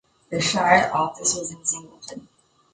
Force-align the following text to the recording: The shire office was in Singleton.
The 0.31 0.41
shire 0.41 0.89
office 0.95 1.35
was 1.35 1.51
in 1.53 1.63
Singleton. 1.63 2.27